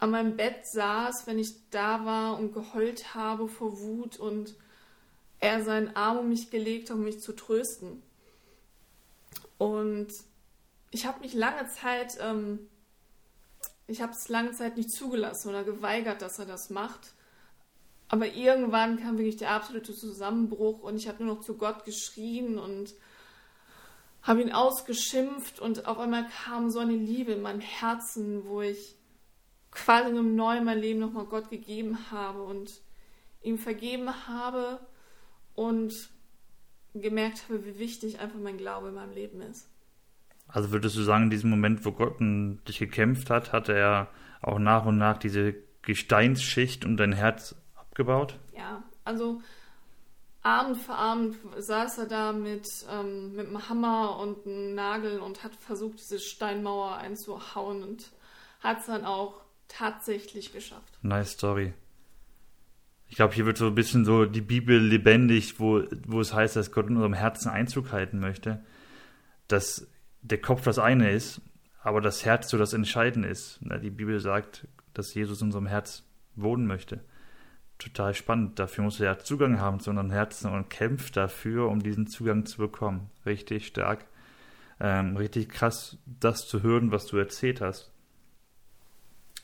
an 0.00 0.10
meinem 0.10 0.36
Bett 0.36 0.66
saß, 0.66 1.28
wenn 1.28 1.38
ich 1.38 1.54
da 1.70 2.04
war 2.04 2.36
und 2.36 2.52
geheult 2.52 3.14
habe 3.14 3.46
vor 3.46 3.78
Wut 3.78 4.18
und 4.18 4.56
er 5.38 5.62
seinen 5.62 5.94
Arm 5.94 6.18
um 6.18 6.28
mich 6.28 6.50
gelegt 6.50 6.90
hat, 6.90 6.96
um 6.96 7.04
mich 7.04 7.20
zu 7.20 7.36
trösten. 7.36 8.02
Und 9.58 10.08
ich 10.90 11.06
habe 11.06 11.20
mich 11.20 11.34
lange 11.34 11.66
Zeit, 11.68 12.16
ähm, 12.20 12.68
ich 13.86 14.00
habe 14.00 14.12
es 14.12 14.28
lange 14.28 14.52
Zeit 14.52 14.76
nicht 14.76 14.90
zugelassen 14.90 15.48
oder 15.48 15.64
geweigert, 15.64 16.22
dass 16.22 16.38
er 16.38 16.46
das 16.46 16.70
macht. 16.70 17.12
Aber 18.08 18.26
irgendwann 18.26 18.98
kam 18.98 19.18
wirklich 19.18 19.36
der 19.36 19.50
absolute 19.50 19.94
Zusammenbruch 19.94 20.80
und 20.80 20.96
ich 20.96 21.08
habe 21.08 21.22
nur 21.22 21.36
noch 21.36 21.42
zu 21.42 21.58
Gott 21.58 21.84
geschrien 21.84 22.58
und 22.58 22.94
habe 24.22 24.42
ihn 24.42 24.52
ausgeschimpft 24.52 25.60
und 25.60 25.86
auf 25.86 25.98
einmal 25.98 26.26
kam 26.44 26.70
so 26.70 26.78
eine 26.78 26.96
Liebe 26.96 27.32
in 27.32 27.42
mein 27.42 27.60
Herzen, 27.60 28.44
wo 28.46 28.62
ich 28.62 28.96
quasi 29.70 30.10
neu 30.12 30.60
mein 30.60 30.78
Leben 30.78 31.00
nochmal 31.00 31.26
Gott 31.26 31.50
gegeben 31.50 32.10
habe 32.10 32.42
und 32.42 32.80
ihm 33.42 33.58
vergeben 33.58 34.26
habe 34.26 34.80
und 35.54 36.10
gemerkt 37.00 37.44
habe, 37.44 37.64
wie 37.64 37.78
wichtig 37.78 38.20
einfach 38.20 38.38
mein 38.38 38.58
Glaube 38.58 38.88
in 38.88 38.94
meinem 38.94 39.12
Leben 39.12 39.40
ist. 39.40 39.68
Also 40.48 40.72
würdest 40.72 40.96
du 40.96 41.02
sagen, 41.02 41.24
in 41.24 41.30
diesem 41.30 41.50
Moment, 41.50 41.84
wo 41.84 41.92
Gott 41.92 42.16
dich 42.20 42.78
gekämpft 42.78 43.28
hat, 43.30 43.52
hat 43.52 43.68
er 43.68 44.08
auch 44.40 44.58
nach 44.58 44.86
und 44.86 44.96
nach 44.96 45.18
diese 45.18 45.54
Gesteinsschicht 45.82 46.84
um 46.84 46.96
dein 46.96 47.12
Herz 47.12 47.54
abgebaut? 47.74 48.38
Ja, 48.56 48.82
also 49.04 49.42
Abend 50.42 50.78
für 50.78 50.94
Abend 50.94 51.36
saß 51.58 51.98
er 51.98 52.06
da 52.06 52.32
mit, 52.32 52.66
ähm, 52.90 53.34
mit 53.34 53.48
einem 53.48 53.68
Hammer 53.68 54.18
und 54.18 54.46
einem 54.46 54.74
Nagel 54.74 55.20
und 55.20 55.44
hat 55.44 55.54
versucht, 55.56 55.98
diese 55.98 56.18
Steinmauer 56.18 56.96
einzuhauen 56.96 57.82
und 57.82 58.10
hat 58.60 58.80
es 58.80 58.86
dann 58.86 59.04
auch 59.04 59.42
tatsächlich 59.68 60.52
geschafft. 60.52 60.98
Nice 61.02 61.32
Story. 61.32 61.74
Ich 63.08 63.16
glaube, 63.16 63.34
hier 63.34 63.46
wird 63.46 63.56
so 63.56 63.66
ein 63.66 63.74
bisschen 63.74 64.04
so 64.04 64.26
die 64.26 64.42
Bibel 64.42 64.78
lebendig, 64.78 65.58
wo, 65.58 65.82
wo 66.06 66.20
es 66.20 66.34
heißt, 66.34 66.56
dass 66.56 66.72
Gott 66.72 66.88
in 66.88 66.96
unserem 66.96 67.14
Herzen 67.14 67.48
Einzug 67.48 67.90
halten 67.92 68.20
möchte. 68.20 68.62
Dass 69.48 69.88
der 70.20 70.40
Kopf 70.40 70.62
das 70.62 70.78
eine 70.78 71.10
ist, 71.10 71.40
aber 71.82 72.00
das 72.00 72.24
Herz 72.24 72.50
so 72.50 72.58
das 72.58 72.74
Entscheidende 72.74 73.28
ist. 73.28 73.60
Die 73.82 73.90
Bibel 73.90 74.20
sagt, 74.20 74.68
dass 74.92 75.14
Jesus 75.14 75.40
in 75.40 75.48
unserem 75.48 75.66
Herz 75.66 76.04
wohnen 76.36 76.66
möchte. 76.66 77.00
Total 77.78 78.12
spannend. 78.12 78.58
Dafür 78.58 78.84
muss 78.84 79.00
er 79.00 79.06
ja 79.06 79.18
Zugang 79.18 79.60
haben 79.60 79.80
zu 79.80 79.90
unserem 79.90 80.10
Herzen 80.10 80.50
und 80.50 80.68
kämpft 80.68 81.16
dafür, 81.16 81.68
um 81.68 81.82
diesen 81.82 82.08
Zugang 82.08 82.44
zu 82.44 82.58
bekommen. 82.58 83.10
Richtig 83.24 83.68
stark. 83.68 84.04
Ähm, 84.80 85.16
richtig 85.16 85.48
krass, 85.48 85.96
das 86.06 86.46
zu 86.46 86.62
hören, 86.62 86.90
was 86.90 87.06
du 87.06 87.16
erzählt 87.16 87.60
hast. 87.60 87.92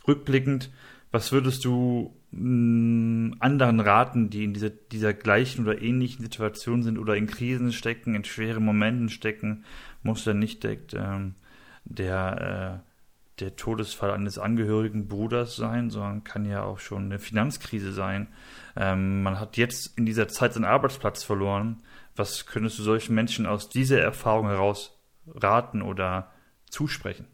Rückblickend, 0.07 0.71
was 1.13 1.33
würdest 1.33 1.65
du 1.65 2.15
anderen 2.37 3.81
raten, 3.81 4.29
die 4.29 4.45
in 4.45 4.55
dieser, 4.55 4.71
dieser 4.71 5.15
gleichen 5.15 5.65
oder 5.65 5.81
ähnlichen 5.81 6.23
Situation 6.23 6.83
sind 6.83 6.99
oder 6.99 7.17
in 7.17 7.27
Krisen 7.27 7.73
stecken, 7.73 8.15
in 8.15 8.25
schweren 8.25 8.65
Momenten 8.65 9.09
stecken, 9.09 9.65
muss 10.03 10.27
er 10.27 10.35
nicht 10.35 10.63
direkt 10.65 10.95
ähm, 10.95 11.37
der, 11.85 12.83
äh, 12.83 13.41
der 13.41 13.57
Todesfall 13.57 14.11
eines 14.11 14.39
angehörigen 14.39 15.07
Bruders 15.07 15.55
sein, 15.55 15.91
sondern 15.91 16.25
kann 16.25 16.45
ja 16.45 16.65
auch 16.65 16.81
schon 16.81 17.05
eine 17.05 17.19
Finanzkrise 17.21 17.93
sein. 17.93 18.29
Ähm, 18.77 19.23
man 19.23 19.39
hat 19.39 19.57
jetzt 19.57 19.97
in 19.97 20.05
dieser 20.05 20.27
Zeit 20.27 20.55
seinen 20.55 20.65
Arbeitsplatz 20.65 21.23
verloren. 21.23 21.83
Was 22.17 22.47
könntest 22.47 22.79
du 22.79 22.83
solchen 22.83 23.15
Menschen 23.15 23.47
aus 23.47 23.69
dieser 23.69 24.01
Erfahrung 24.01 24.49
heraus 24.49 24.99
raten 25.27 25.83
oder 25.83 26.33
zusprechen? 26.69 27.27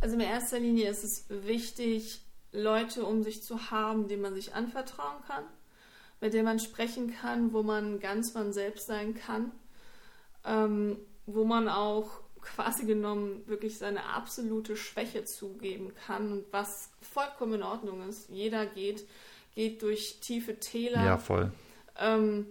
Also 0.00 0.16
in 0.16 0.20
erster 0.20 0.60
Linie 0.60 0.90
ist 0.90 1.04
es 1.04 1.26
wichtig, 1.30 2.20
Leute 2.54 3.04
um 3.04 3.22
sich 3.22 3.42
zu 3.42 3.70
haben, 3.70 4.08
denen 4.08 4.22
man 4.22 4.34
sich 4.34 4.54
anvertrauen 4.54 5.22
kann, 5.26 5.44
mit 6.20 6.32
denen 6.32 6.44
man 6.44 6.60
sprechen 6.60 7.14
kann, 7.14 7.52
wo 7.52 7.62
man 7.62 7.98
ganz 8.00 8.32
man 8.32 8.52
selbst 8.52 8.86
sein 8.86 9.14
kann, 9.14 9.50
ähm, 10.44 10.96
wo 11.26 11.44
man 11.44 11.68
auch 11.68 12.20
quasi 12.40 12.84
genommen 12.84 13.46
wirklich 13.46 13.78
seine 13.78 14.04
absolute 14.04 14.76
Schwäche 14.76 15.24
zugeben 15.24 15.92
kann 16.06 16.30
und 16.30 16.44
was 16.52 16.90
vollkommen 17.00 17.54
in 17.54 17.62
Ordnung 17.62 18.08
ist. 18.08 18.28
Jeder 18.28 18.66
geht, 18.66 19.06
geht 19.54 19.82
durch 19.82 20.20
tiefe 20.20 20.60
Täler. 20.60 21.04
Ja, 21.04 21.18
voll. 21.18 21.50
Ähm, 21.98 22.46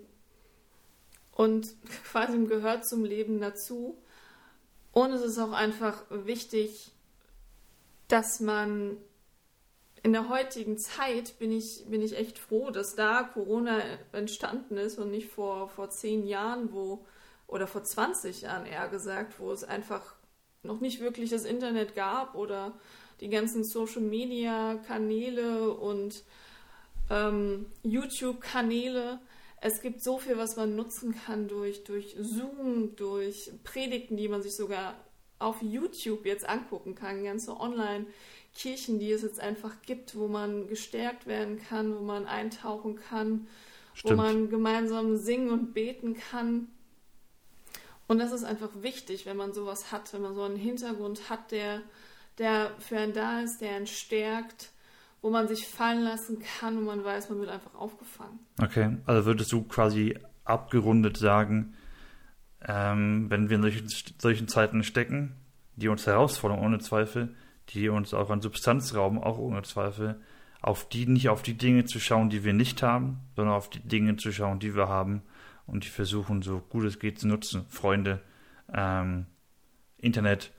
und 1.31 1.75
quasi 2.11 2.37
gehört 2.45 2.85
zum 2.85 3.05
Leben 3.05 3.39
dazu. 3.39 3.97
Und 4.91 5.11
es 5.11 5.21
ist 5.21 5.39
auch 5.39 5.53
einfach 5.53 6.03
wichtig, 6.09 6.91
dass 8.07 8.39
man 8.39 8.97
in 10.03 10.11
der 10.11 10.27
heutigen 10.27 10.77
Zeit 10.77 11.39
bin 11.39 11.51
ich, 11.51 11.85
bin 11.87 12.01
ich 12.01 12.17
echt 12.17 12.37
froh, 12.37 12.71
dass 12.71 12.95
da 12.95 13.23
Corona 13.23 13.81
entstanden 14.11 14.77
ist 14.77 14.99
und 14.99 15.11
nicht 15.11 15.29
vor, 15.29 15.69
vor 15.69 15.89
zehn 15.89 16.27
Jahren, 16.27 16.73
wo, 16.73 17.05
oder 17.47 17.67
vor 17.67 17.83
20 17.83 18.41
Jahren 18.41 18.65
eher 18.65 18.89
gesagt, 18.89 19.39
wo 19.39 19.51
es 19.51 19.63
einfach 19.63 20.15
noch 20.61 20.81
nicht 20.81 20.99
wirklich 20.99 21.29
das 21.29 21.45
Internet 21.45 21.95
gab 21.95 22.35
oder 22.35 22.73
die 23.21 23.29
ganzen 23.29 23.63
Social 23.63 24.01
Media 24.01 24.75
Kanäle 24.85 25.71
und 25.73 26.23
ähm, 27.09 27.67
YouTube 27.83 28.41
Kanäle. 28.41 29.19
Es 29.61 29.81
gibt 29.81 30.03
so 30.03 30.17
viel, 30.17 30.37
was 30.37 30.57
man 30.57 30.75
nutzen 30.75 31.15
kann 31.15 31.47
durch, 31.47 31.85
durch 31.85 32.17
Zoom, 32.19 32.97
durch 32.97 33.51
Predigten, 33.63 34.17
die 34.17 34.27
man 34.27 34.41
sich 34.41 34.55
sogar 34.55 34.95
auf 35.39 35.61
YouTube 35.61 36.25
jetzt 36.25 36.47
angucken 36.47 36.93
kann, 36.93 37.23
ganze 37.23 37.53
Online-Kirchen, 38.53 38.99
die 38.99 39.11
es 39.11 39.21
jetzt 39.21 39.39
einfach 39.39 39.81
gibt, 39.85 40.15
wo 40.15 40.27
man 40.27 40.67
gestärkt 40.67 41.27
werden 41.27 41.59
kann, 41.59 41.95
wo 41.95 42.01
man 42.03 42.25
eintauchen 42.25 42.95
kann, 42.95 43.47
Stimmt. 43.93 44.11
wo 44.11 44.15
man 44.15 44.49
gemeinsam 44.49 45.17
singen 45.17 45.49
und 45.49 45.73
beten 45.73 46.15
kann. 46.15 46.67
Und 48.07 48.19
das 48.19 48.31
ist 48.31 48.43
einfach 48.43 48.69
wichtig, 48.81 49.25
wenn 49.25 49.37
man 49.37 49.53
sowas 49.53 49.91
hat, 49.91 50.13
wenn 50.13 50.21
man 50.21 50.35
so 50.35 50.43
einen 50.43 50.57
Hintergrund 50.57 51.29
hat, 51.29 51.51
der, 51.51 51.81
der 52.37 52.71
für 52.79 52.97
einen 52.97 53.13
da 53.13 53.41
ist, 53.41 53.61
der 53.61 53.75
einen 53.75 53.87
stärkt, 53.87 54.71
wo 55.21 55.29
man 55.29 55.47
sich 55.47 55.67
fallen 55.67 56.03
lassen 56.03 56.39
kann 56.59 56.77
und 56.77 56.85
man 56.85 57.03
weiß, 57.03 57.29
man 57.29 57.39
wird 57.39 57.49
einfach 57.49 57.75
aufgefangen. 57.75 58.39
Okay, 58.61 58.97
also 59.05 59.25
würdest 59.25 59.51
du 59.51 59.63
quasi 59.63 60.17
abgerundet 60.43 61.17
sagen, 61.17 61.75
ähm, 62.65 63.29
wenn 63.29 63.49
wir 63.49 63.55
in 63.55 63.61
solchen, 63.63 63.87
solchen 64.19 64.47
Zeiten 64.47 64.83
stecken, 64.83 65.35
die 65.75 65.87
uns 65.87 66.05
herausfordern 66.05 66.59
ohne 66.59 66.79
Zweifel, 66.79 67.33
die 67.69 67.89
uns 67.89 68.13
auch 68.13 68.29
an 68.29 68.41
Substanz 68.41 68.93
rauben, 68.95 69.21
auch 69.21 69.37
ohne 69.37 69.61
Zweifel, 69.63 70.21
auf 70.61 70.87
die 70.87 71.05
nicht 71.05 71.29
auf 71.29 71.41
die 71.41 71.57
Dinge 71.57 71.85
zu 71.85 71.99
schauen, 71.99 72.29
die 72.29 72.43
wir 72.43 72.53
nicht 72.53 72.83
haben, 72.83 73.19
sondern 73.35 73.55
auf 73.55 73.69
die 73.69 73.81
Dinge 73.81 74.15
zu 74.15 74.31
schauen, 74.31 74.59
die 74.59 74.75
wir 74.75 74.87
haben 74.87 75.23
und 75.67 75.83
die 75.83 75.89
versuchen, 75.89 76.41
so 76.41 76.59
gut 76.59 76.85
es 76.85 76.99
geht 76.99 77.19
zu 77.19 77.27
nutzen. 77.27 77.65
Freunde, 77.69 78.21
ähm, 78.73 79.25
Internet, 79.97 80.51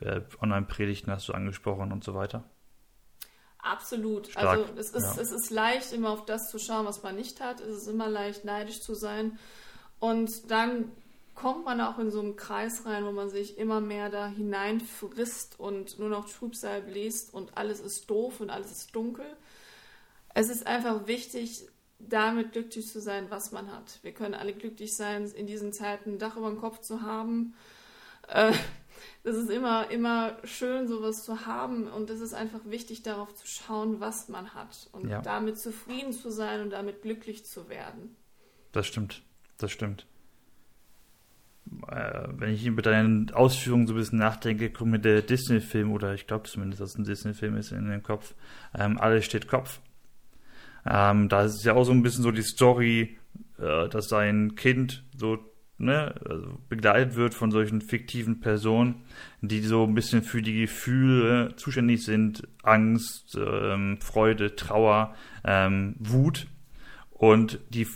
äh, 0.00 0.20
Online-Predigten 0.40 1.12
hast 1.12 1.28
du 1.28 1.32
angesprochen 1.32 1.92
und 1.92 2.04
so 2.04 2.14
weiter. 2.14 2.44
Absolut. 3.58 4.28
Stark. 4.28 4.46
Also 4.46 4.64
es 4.76 4.90
ist, 4.90 5.16
ja. 5.16 5.22
es 5.22 5.30
ist 5.30 5.50
leicht, 5.50 5.92
immer 5.92 6.10
auf 6.10 6.24
das 6.24 6.50
zu 6.50 6.58
schauen, 6.58 6.84
was 6.84 7.02
man 7.02 7.14
nicht 7.14 7.40
hat. 7.40 7.60
Es 7.60 7.82
ist 7.82 7.86
immer 7.86 8.08
leicht, 8.08 8.44
neidisch 8.44 8.80
zu 8.80 8.94
sein. 8.94 9.38
Und 10.00 10.50
dann 10.50 10.90
kommt 11.34 11.64
man 11.64 11.80
auch 11.80 11.98
in 11.98 12.10
so 12.10 12.20
einen 12.20 12.36
Kreis 12.36 12.84
rein, 12.84 13.04
wo 13.04 13.12
man 13.12 13.30
sich 13.30 13.58
immer 13.58 13.80
mehr 13.80 14.10
da 14.10 14.28
hineinfrisst 14.28 15.58
und 15.58 15.98
nur 15.98 16.08
noch 16.08 16.28
Trübsal 16.28 16.82
bläst 16.82 17.32
und 17.32 17.56
alles 17.56 17.80
ist 17.80 18.08
doof 18.10 18.40
und 18.40 18.50
alles 18.50 18.70
ist 18.70 18.94
dunkel. 18.94 19.26
Es 20.34 20.48
ist 20.48 20.66
einfach 20.66 21.06
wichtig, 21.06 21.66
damit 21.98 22.52
glücklich 22.52 22.88
zu 22.88 23.00
sein, 23.00 23.26
was 23.30 23.52
man 23.52 23.72
hat. 23.72 23.98
Wir 24.02 24.12
können 24.12 24.34
alle 24.34 24.52
glücklich 24.52 24.96
sein, 24.96 25.24
in 25.26 25.46
diesen 25.46 25.72
Zeiten 25.72 26.12
ein 26.12 26.18
Dach 26.18 26.36
über 26.36 26.50
dem 26.50 26.58
Kopf 26.58 26.80
zu 26.80 27.02
haben. 27.02 27.54
Äh, 28.28 28.52
das 29.24 29.36
ist 29.36 29.50
immer, 29.50 29.90
immer 29.90 30.36
schön, 30.44 30.86
sowas 30.86 31.24
zu 31.24 31.46
haben 31.46 31.88
und 31.88 32.10
es 32.10 32.20
ist 32.20 32.34
einfach 32.34 32.60
wichtig, 32.64 33.02
darauf 33.02 33.34
zu 33.34 33.46
schauen, 33.46 34.00
was 34.00 34.28
man 34.28 34.54
hat 34.54 34.88
und 34.92 35.08
ja. 35.08 35.22
damit 35.22 35.58
zufrieden 35.58 36.12
zu 36.12 36.30
sein 36.30 36.60
und 36.60 36.70
damit 36.70 37.02
glücklich 37.02 37.46
zu 37.46 37.68
werden. 37.68 38.16
Das 38.72 38.86
stimmt, 38.86 39.22
das 39.58 39.70
stimmt 39.70 40.06
äh, 41.88 42.28
wenn 42.36 42.52
ich 42.52 42.66
über 42.66 42.82
deine 42.82 43.26
Ausführungen 43.32 43.86
so 43.86 43.94
ein 43.94 43.96
bisschen 43.96 44.18
nachdenke, 44.18 44.70
kommt 44.70 44.90
mir 44.90 44.98
der 44.98 45.22
Disney-Film, 45.22 45.92
oder 45.92 46.14
ich 46.14 46.26
glaube 46.26 46.48
zumindest, 46.48 46.80
dass 46.80 46.90
es 46.90 46.98
ein 46.98 47.04
Disney-Film 47.04 47.56
ist, 47.56 47.72
in 47.72 47.88
den 47.88 48.02
Kopf. 48.02 48.34
Ähm, 48.78 48.98
Alles 48.98 49.24
steht 49.24 49.48
Kopf. 49.48 49.80
Ähm, 50.84 51.28
da 51.28 51.44
ist 51.44 51.64
ja 51.64 51.74
auch 51.74 51.84
so 51.84 51.92
ein 51.92 52.02
bisschen 52.02 52.22
so 52.22 52.30
die 52.30 52.42
Story, 52.42 53.18
äh, 53.58 53.88
dass 53.88 54.08
sein 54.08 54.54
Kind 54.54 55.04
so 55.16 55.38
ne, 55.82 56.14
also 56.28 56.58
begleitet 56.68 57.16
wird 57.16 57.34
von 57.34 57.50
solchen 57.50 57.80
fiktiven 57.80 58.40
Personen, 58.40 59.02
die 59.40 59.60
so 59.60 59.84
ein 59.84 59.94
bisschen 59.94 60.22
für 60.22 60.40
die 60.40 60.60
Gefühle 60.60 61.54
zuständig 61.56 62.04
sind, 62.04 62.48
Angst, 62.62 63.36
ähm, 63.36 63.98
Freude, 64.00 64.56
Trauer, 64.56 65.14
ähm, 65.44 65.96
Wut. 65.98 66.46
Und 67.10 67.60
die 67.68 67.86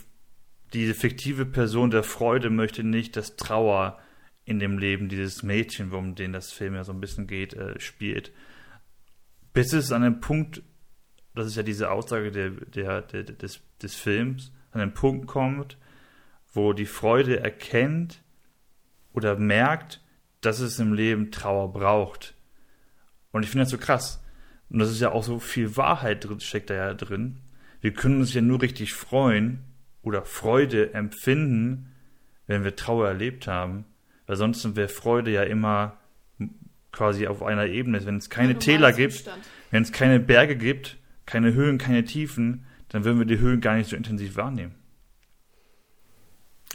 diese 0.73 0.93
fiktive 0.93 1.45
Person 1.45 1.91
der 1.91 2.03
Freude 2.03 2.49
möchte 2.49 2.83
nicht, 2.83 3.15
dass 3.15 3.35
Trauer 3.35 3.99
in 4.45 4.59
dem 4.59 4.77
Leben 4.77 5.09
dieses 5.09 5.43
Mädchen, 5.43 5.91
um 5.91 6.15
den 6.15 6.33
das 6.33 6.51
Film 6.51 6.75
ja 6.75 6.83
so 6.83 6.93
ein 6.93 7.01
bisschen 7.01 7.27
geht, 7.27 7.53
äh, 7.53 7.79
spielt. 7.79 8.31
Bis 9.53 9.73
es 9.73 9.91
an 9.91 10.03
einem 10.03 10.19
Punkt, 10.19 10.61
das 11.35 11.47
ist 11.47 11.55
ja 11.55 11.63
diese 11.63 11.91
Aussage 11.91 12.31
der, 12.31 12.51
der, 12.51 13.01
der, 13.01 13.23
des, 13.23 13.61
des 13.81 13.95
Films, 13.95 14.51
an 14.71 14.81
einen 14.81 14.93
Punkt 14.93 15.27
kommt, 15.27 15.77
wo 16.53 16.73
die 16.73 16.85
Freude 16.85 17.39
erkennt 17.39 18.23
oder 19.13 19.37
merkt, 19.37 20.01
dass 20.41 20.59
es 20.59 20.79
im 20.79 20.93
Leben 20.93 21.31
Trauer 21.31 21.73
braucht. 21.73 22.35
Und 23.31 23.43
ich 23.43 23.49
finde 23.49 23.63
das 23.63 23.71
so 23.71 23.77
krass. 23.77 24.23
Und 24.69 24.79
das 24.79 24.89
ist 24.89 25.01
ja 25.01 25.11
auch 25.11 25.23
so 25.23 25.39
viel 25.39 25.77
Wahrheit 25.77 26.25
drin, 26.25 26.39
steckt 26.39 26.69
da 26.69 26.75
ja 26.75 26.93
drin. 26.93 27.41
Wir 27.81 27.93
können 27.93 28.19
uns 28.19 28.33
ja 28.33 28.41
nur 28.41 28.61
richtig 28.61 28.93
freuen, 28.93 29.63
oder 30.01 30.23
Freude 30.23 30.93
empfinden, 30.93 31.93
wenn 32.47 32.63
wir 32.63 32.75
Trauer 32.75 33.07
erlebt 33.07 33.47
haben, 33.47 33.85
weil 34.25 34.35
sonst 34.35 34.75
wäre 34.75 34.89
Freude 34.89 35.31
ja 35.31 35.43
immer 35.43 35.97
quasi 36.91 37.27
auf 37.27 37.43
einer 37.43 37.67
Ebene. 37.67 38.03
Wenn 38.05 38.17
es 38.17 38.29
keine 38.29 38.57
Täler 38.57 38.93
gibt, 38.93 39.29
wenn 39.71 39.83
es 39.83 39.91
keine 39.91 40.19
Berge 40.19 40.55
gibt, 40.55 40.97
keine 41.25 41.53
Höhen, 41.53 41.77
keine 41.77 42.03
Tiefen, 42.05 42.65
dann 42.89 43.03
würden 43.03 43.19
wir 43.19 43.25
die 43.25 43.39
Höhen 43.39 43.61
gar 43.61 43.75
nicht 43.75 43.89
so 43.89 43.95
intensiv 43.95 44.35
wahrnehmen. 44.37 44.75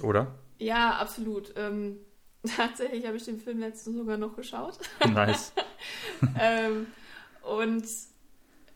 Oder? 0.02 0.34
Ja, 0.58 0.96
absolut. 0.98 1.52
Ähm, 1.56 1.96
tatsächlich 2.56 3.06
habe 3.06 3.16
ich 3.16 3.24
den 3.24 3.40
Film 3.40 3.58
letztens 3.58 3.96
sogar 3.96 4.16
noch 4.16 4.36
geschaut. 4.36 4.78
Nice. 5.12 5.52
ähm, 6.40 6.86
und 7.42 7.84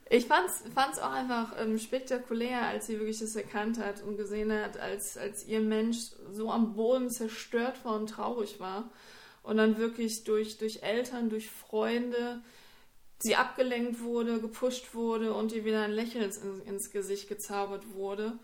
ich 0.09 0.27
fand 0.27 0.49
es 0.49 0.99
auch 0.99 1.11
einfach 1.11 1.55
ähm, 1.59 1.79
spektakulär, 1.79 2.63
als 2.63 2.87
sie 2.87 2.99
wirklich 2.99 3.19
das 3.19 3.35
erkannt 3.35 3.79
hat 3.79 4.03
und 4.03 4.17
gesehen 4.17 4.53
hat, 4.53 4.79
als, 4.79 5.19
als 5.19 5.47
ihr 5.47 5.61
Mensch 5.61 5.99
so 6.31 6.51
am 6.51 6.75
Boden 6.75 7.11
zerstört 7.11 7.85
war 7.85 7.97
und 7.97 8.09
traurig 8.09 8.61
war. 8.61 8.91
Und 9.43 9.57
dann 9.57 9.79
wirklich 9.79 10.25
durch, 10.25 10.59
durch 10.59 10.83
Eltern, 10.83 11.29
durch 11.29 11.51
Freunde 11.51 12.43
sie 13.19 13.37
abgelenkt 13.37 14.01
wurde, 14.01 14.41
gepusht 14.41 14.95
wurde 14.95 15.33
und 15.33 15.53
ihr 15.53 15.65
wieder 15.65 15.83
ein 15.83 15.93
Lächeln 15.93 16.25
ins, 16.25 16.39
ins 16.39 16.91
Gesicht 16.91 17.29
gezaubert 17.29 17.95
wurde. 17.95 18.39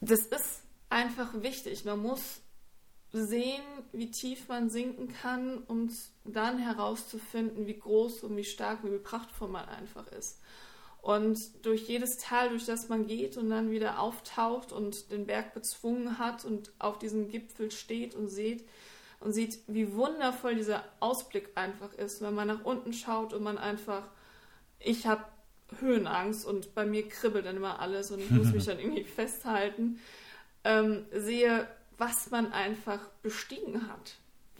Das 0.00 0.20
ist 0.20 0.62
einfach 0.90 1.42
wichtig. 1.42 1.84
Man 1.84 2.00
muss 2.00 2.40
sehen, 3.22 3.62
wie 3.92 4.10
tief 4.10 4.48
man 4.48 4.68
sinken 4.68 5.08
kann, 5.08 5.58
um 5.68 5.88
dann 6.24 6.58
herauszufinden, 6.58 7.66
wie 7.68 7.78
groß 7.78 8.24
und 8.24 8.36
wie 8.36 8.44
stark 8.44 8.82
und 8.82 8.92
wie 8.92 8.98
prachtvoll 8.98 9.48
man 9.48 9.68
einfach 9.68 10.08
ist. 10.08 10.40
Und 11.00 11.64
durch 11.64 11.82
jedes 11.86 12.18
Tal, 12.18 12.48
durch 12.48 12.64
das 12.64 12.88
man 12.88 13.06
geht 13.06 13.36
und 13.36 13.50
dann 13.50 13.70
wieder 13.70 14.00
auftaucht 14.00 14.72
und 14.72 15.12
den 15.12 15.26
Berg 15.26 15.54
bezwungen 15.54 16.18
hat 16.18 16.44
und 16.44 16.72
auf 16.78 16.98
diesem 16.98 17.28
Gipfel 17.28 17.70
steht 17.70 18.16
und 18.16 18.28
sieht 18.28 18.66
und 19.20 19.32
sieht, 19.32 19.60
wie 19.68 19.94
wundervoll 19.94 20.56
dieser 20.56 20.82
Ausblick 20.98 21.50
einfach 21.54 21.92
ist, 21.94 22.20
wenn 22.20 22.34
man 22.34 22.48
nach 22.48 22.64
unten 22.64 22.92
schaut 22.92 23.32
und 23.32 23.42
man 23.42 23.58
einfach, 23.58 24.08
ich 24.80 25.06
habe 25.06 25.24
Höhenangst 25.78 26.44
und 26.46 26.74
bei 26.74 26.84
mir 26.84 27.08
kribbelt 27.08 27.46
dann 27.46 27.56
immer 27.56 27.78
alles 27.78 28.10
und 28.10 28.20
ich 28.20 28.30
muss 28.30 28.52
mich 28.52 28.64
dann 28.66 28.80
irgendwie 28.80 29.04
festhalten, 29.04 30.00
ähm, 30.64 31.04
sehe, 31.12 31.68
was 31.98 32.30
man 32.30 32.52
einfach 32.52 33.00
bestiegen 33.22 33.88
hat 33.88 34.16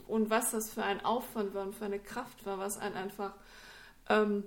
und 0.07 0.29
was 0.29 0.51
das 0.51 0.71
für 0.71 0.83
ein 0.83 1.03
Aufwand 1.03 1.53
war 1.53 1.63
und 1.63 1.75
für 1.75 1.85
eine 1.85 1.99
Kraft 1.99 2.45
war, 2.45 2.59
was 2.59 2.77
einen 2.77 2.95
einfach, 2.95 3.33
ähm, 4.09 4.43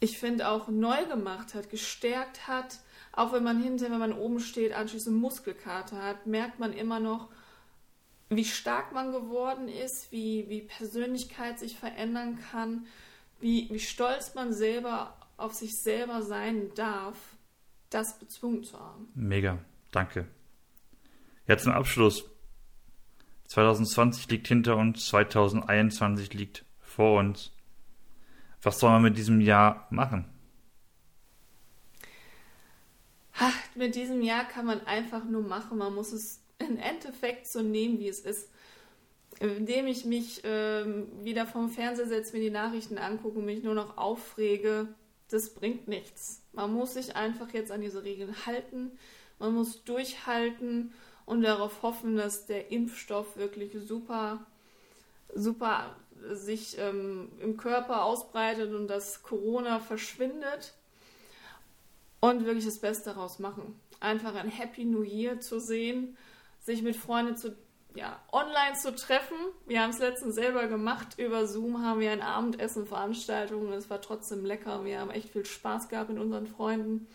ich 0.00 0.18
finde, 0.18 0.48
auch 0.48 0.68
neu 0.68 1.04
gemacht 1.06 1.54
hat, 1.54 1.70
gestärkt 1.70 2.48
hat. 2.48 2.80
Auch 3.12 3.32
wenn 3.32 3.44
man 3.44 3.62
hinterher, 3.62 3.92
wenn 3.92 4.00
man 4.10 4.18
oben 4.18 4.40
steht, 4.40 4.72
anschließend 4.72 5.16
Muskelkater 5.16 6.02
hat, 6.02 6.26
merkt 6.26 6.58
man 6.58 6.72
immer 6.72 6.98
noch, 6.98 7.28
wie 8.28 8.44
stark 8.44 8.92
man 8.92 9.12
geworden 9.12 9.68
ist, 9.68 10.10
wie, 10.10 10.48
wie 10.48 10.62
Persönlichkeit 10.62 11.58
sich 11.58 11.78
verändern 11.78 12.38
kann, 12.50 12.86
wie, 13.40 13.68
wie 13.70 13.80
stolz 13.80 14.34
man 14.34 14.52
selber 14.52 15.16
auf 15.36 15.54
sich 15.54 15.76
selber 15.82 16.22
sein 16.22 16.72
darf, 16.74 17.18
das 17.90 18.18
bezwungen 18.18 18.64
zu 18.64 18.78
haben. 18.78 19.08
Mega, 19.14 19.58
danke. 19.90 20.26
Jetzt 21.46 21.64
zum 21.64 21.72
Abschluss. 21.72 22.24
2020 23.48 24.30
liegt 24.30 24.48
hinter 24.48 24.76
uns, 24.76 25.06
2021 25.08 26.32
liegt 26.32 26.64
vor 26.80 27.18
uns. 27.18 27.52
Was 28.62 28.78
soll 28.78 28.90
man 28.90 29.02
mit 29.02 29.18
diesem 29.18 29.40
Jahr 29.40 29.86
machen? 29.90 30.24
Ach, 33.34 33.56
mit 33.74 33.94
diesem 33.94 34.22
Jahr 34.22 34.44
kann 34.44 34.66
man 34.66 34.86
einfach 34.86 35.24
nur 35.24 35.42
machen. 35.42 35.78
Man 35.78 35.94
muss 35.94 36.12
es 36.12 36.42
im 36.58 36.78
Endeffekt 36.78 37.46
so 37.48 37.60
nehmen, 37.60 37.98
wie 37.98 38.08
es 38.08 38.20
ist. 38.20 38.50
Indem 39.40 39.88
ich 39.88 40.04
mich 40.04 40.42
ähm, 40.44 41.08
wieder 41.24 41.46
vom 41.46 41.68
Fernseher 41.68 42.06
setze, 42.06 42.36
mir 42.36 42.42
die 42.42 42.50
Nachrichten 42.50 42.98
angucke 42.98 43.38
und 43.38 43.46
mich 43.46 43.64
nur 43.64 43.74
noch 43.74 43.96
aufrege, 43.96 44.94
das 45.28 45.54
bringt 45.54 45.88
nichts. 45.88 46.42
Man 46.52 46.72
muss 46.72 46.94
sich 46.94 47.16
einfach 47.16 47.52
jetzt 47.52 47.72
an 47.72 47.80
diese 47.80 48.04
Regeln 48.04 48.34
halten. 48.46 48.92
Man 49.38 49.54
muss 49.54 49.82
durchhalten 49.84 50.92
und 51.24 51.42
darauf 51.42 51.82
hoffen, 51.82 52.16
dass 52.16 52.46
der 52.46 52.70
Impfstoff 52.70 53.36
wirklich 53.36 53.76
super, 53.86 54.46
super 55.34 55.96
sich 56.30 56.78
ähm, 56.78 57.30
im 57.40 57.56
Körper 57.56 58.04
ausbreitet 58.04 58.72
und 58.72 58.88
dass 58.88 59.22
Corona 59.22 59.80
verschwindet 59.80 60.74
und 62.20 62.44
wirklich 62.44 62.64
das 62.64 62.78
Beste 62.78 63.10
daraus 63.10 63.38
machen. 63.38 63.80
Einfach 64.00 64.34
ein 64.34 64.48
Happy 64.48 64.84
New 64.84 65.02
Year 65.02 65.40
zu 65.40 65.60
sehen, 65.60 66.16
sich 66.60 66.82
mit 66.82 66.96
Freunden 66.96 67.36
zu, 67.36 67.56
ja, 67.94 68.20
online 68.32 68.76
zu 68.76 68.94
treffen. 68.94 69.36
Wir 69.66 69.82
haben 69.82 69.90
es 69.90 69.98
letztens 69.98 70.36
selber 70.36 70.68
gemacht. 70.68 71.18
Über 71.18 71.46
Zoom 71.46 71.82
haben 71.82 72.00
wir 72.00 72.12
ein 72.12 72.22
Abendessen, 72.22 72.86
Veranstaltungen. 72.86 73.72
Es 73.72 73.90
war 73.90 74.00
trotzdem 74.00 74.44
lecker. 74.44 74.84
Wir 74.84 75.00
haben 75.00 75.10
echt 75.10 75.30
viel 75.30 75.44
Spaß 75.44 75.88
gehabt 75.88 76.10
mit 76.10 76.18
unseren 76.18 76.46
Freunden. 76.46 77.08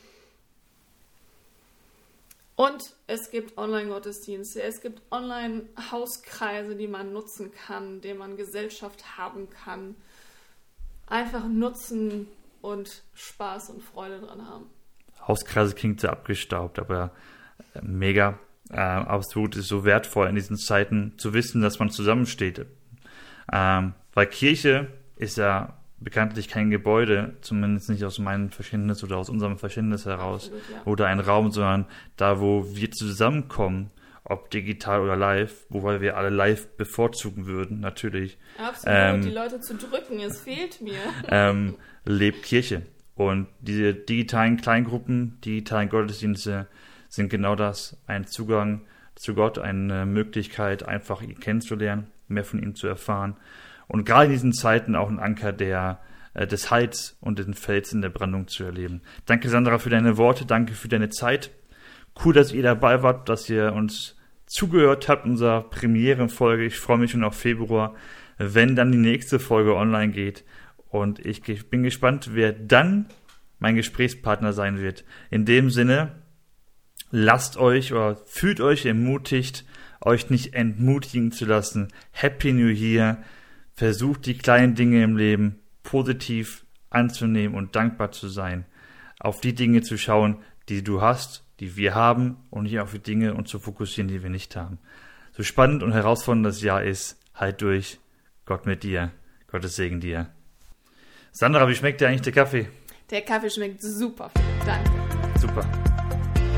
Und 2.58 2.96
es 3.06 3.30
gibt 3.30 3.56
Online-Gottesdienste, 3.56 4.63
es 4.63 4.82
gibt 4.82 5.04
Online-Hauskreise, 5.12 6.76
die 6.76 6.88
man 6.88 7.13
nutzen 7.13 7.52
kann, 7.52 8.02
denen 8.02 8.17
man 8.17 8.36
Gesellschaft 8.36 9.15
haben 9.15 9.48
kann. 9.52 9.93
Einfach 11.06 11.48
nutzen 11.48 12.28
und 12.62 13.04
Spaß 13.13 13.70
und 13.70 13.84
Freude 13.84 14.22
dran 14.22 14.50
haben. 14.50 14.65
Hauskreise 15.28 15.76
klingt 15.76 16.02
sehr 16.02 16.12
abgestaubt, 16.12 16.80
aber 16.80 17.12
äh, 17.76 17.82
mega. 17.84 18.39
Äh, 18.72 18.80
absolut 18.80 19.56
ist 19.56 19.67
so 19.67 19.86
wertvoll 19.86 20.28
in 20.28 20.34
diesen 20.34 20.58
Zeiten 20.58 21.13
zu 21.17 21.36
wissen, 21.36 21.62
dass 21.62 21.78
man 21.78 21.91
zusammensteht. 21.91 22.65
Ähm, 23.54 23.93
weil 24.15 24.26
Kirche 24.26 24.88
ist 25.15 25.38
ja 25.38 25.78
bekanntlich 26.00 26.48
kein 26.48 26.70
Gebäude, 26.70 27.36
zumindest 27.42 27.90
nicht 27.90 28.04
aus 28.04 28.20
meinem 28.20 28.52
Verständnis 28.52 29.04
oder 29.04 29.18
aus 29.18 29.30
unserem 29.30 29.58
Verständnis 29.58 30.06
heraus, 30.06 30.46
Absolut, 30.46 30.64
ja. 30.72 30.82
oder 30.86 31.08
ein 31.08 31.20
Raum, 31.20 31.52
sondern 31.52 31.86
da, 32.18 32.40
wo 32.40 32.66
wir 32.76 32.92
zusammenkommen, 32.92 33.90
ob 34.24 34.52
digital 34.52 35.02
oder 35.02 35.16
live, 35.16 35.66
wobei 35.70 36.02
wir 36.02 36.18
alle 36.18 36.30
live 36.30 36.68
bevorzugen 36.76 37.46
würden, 37.46 37.80
natürlich. 37.80 38.38
Absolut, 38.58 38.98
ähm, 38.98 39.22
die 39.22 39.32
Leute 39.32 39.60
zu 39.62 39.76
drücken, 39.76 40.20
es 40.20 40.42
fehlt 40.42 40.82
mir. 40.82 41.00
Ähm, 41.30 41.76
lebt 42.06 42.44
Kirche. 42.44 42.84
Und 43.16 43.48
diese 43.62 43.94
digitalen 43.94 44.58
Kleingruppen, 44.58 45.40
digitalen 45.42 45.90
Gottesdienste 45.90 46.68
sind 47.10 47.30
genau 47.30 47.56
das, 47.56 47.98
ein 48.06 48.28
Zugang 48.28 48.82
zu 49.16 49.34
Gott, 49.34 49.58
eine 49.58 50.06
Möglichkeit, 50.06 50.84
einfach 50.84 51.22
ihn 51.24 51.40
kennenzulernen, 51.40 52.08
mehr 52.28 52.44
von 52.44 52.62
ihm 52.62 52.76
zu 52.76 52.86
erfahren 52.86 53.36
und 53.88 54.06
gerade 54.06 54.26
in 54.26 54.32
diesen 54.32 54.54
Zeiten 54.54 54.95
auch 54.95 55.10
ein 55.10 55.19
Anker 55.19 55.54
der, 55.54 56.00
äh, 56.34 56.47
des 56.47 56.71
Heiz 56.71 57.17
und 57.21 57.39
den 57.39 57.54
Fels 57.54 57.93
in 57.93 58.02
der 58.02 58.10
Brandung 58.10 58.47
zu 58.47 58.63
erleben. 58.63 59.02
Danke, 59.26 59.50
Sandra, 59.50 59.78
für 59.78 59.89
deine 59.89 60.17
Worte, 60.17 60.45
danke 60.45 60.73
für 60.73 60.88
deine 60.88 61.10
Zeit. 61.10 61.52
Cool, 62.23 62.34
dass 62.34 62.52
ihr 62.52 62.63
dabei 62.63 63.04
wart, 63.04 63.30
dass 63.30 63.50
ihr 63.50 63.73
uns 63.73 64.15
zugehört 64.47 65.08
habt, 65.08 65.26
unserer 65.26 65.62
Premierenfolge. 65.62 66.65
Ich 66.65 66.80
freue 66.80 66.97
mich 66.97 67.12
schon 67.12 67.23
auf 67.23 67.36
Februar, 67.36 67.95
wenn 68.38 68.76
dann 68.76 68.91
die 68.91 68.97
nächste 68.97 69.39
Folge 69.39 69.76
online 69.76 70.12
geht. 70.12 70.43
Und 70.89 71.23
ich 71.26 71.41
bin 71.69 71.84
gespannt, 71.84 72.32
wer 72.34 72.54
dann 72.54 73.08
mein 73.60 73.76
Gesprächspartner 73.76 74.54
sein 74.54 74.80
wird. 74.80 75.04
In 75.30 75.45
dem 75.45 75.69
Sinne, 75.69 76.12
lasst 77.12 77.58
euch 77.58 77.93
oder 77.93 78.15
fühlt 78.26 78.62
euch 78.62 78.86
ermutigt, 78.86 79.65
euch 80.02 80.30
nicht 80.30 80.54
entmutigen 80.54 81.32
zu 81.32 81.45
lassen. 81.45 81.89
Happy 82.12 82.54
New 82.54 82.69
Year. 82.69 83.17
Versuch 83.78 84.18
die 84.18 84.36
kleinen 84.36 84.74
Dinge 84.74 85.04
im 85.04 85.18
Leben 85.18 85.60
positiv 85.84 86.66
anzunehmen 86.90 87.56
und 87.56 87.76
dankbar 87.76 88.12
zu 88.12 88.28
sein. 88.28 88.66
Auf 89.20 89.40
die 89.40 89.54
Dinge 89.54 89.84
zu 89.84 90.00
schauen, 90.00 90.40
die 90.68 90.84
du 90.84 91.02
hast, 91.02 91.46
die 91.60 91.78
wir 91.78 91.94
haben 91.94 92.38
und 92.50 92.63
nicht 92.63 92.80
auf 92.80 92.92
die 92.92 93.00
Dinge 93.00 93.36
und 93.36 93.48
zu 93.48 93.60
fokussieren, 93.60 94.08
die 94.08 94.24
wir 94.24 94.32
nicht 94.32 94.56
haben. 94.56 94.80
So 95.32 95.44
spannend 95.44 95.84
und 95.84 95.94
herausfordernd 95.94 96.48
das 96.48 96.63
Jahr 96.63 96.84
ist, 96.84 97.22
halt 97.36 97.62
durch. 97.62 98.00
Gott 98.46 98.66
mit 98.66 98.82
dir. 98.82 99.12
Gottes 99.46 99.76
Segen 99.76 100.00
dir. 100.00 100.32
Sandra, 101.32 101.70
wie 101.70 101.76
schmeckt 101.76 102.02
dir 102.02 102.08
eigentlich 102.08 102.22
der 102.22 102.34
Kaffee? 102.34 102.70
Der 103.12 103.22
Kaffee 103.22 103.52
schmeckt 103.52 103.82
super. 103.84 104.32
Danke. 104.66 104.90
Super. 105.40 105.62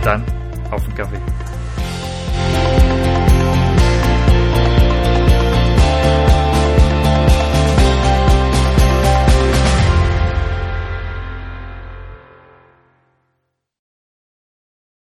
Dann 0.05 0.23
auf 0.71 0.85
den 0.85 0.95
Kaffee. 0.95 1.58